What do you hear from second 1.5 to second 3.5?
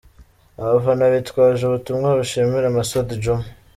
ubutumwa bushimira Masud Djuma.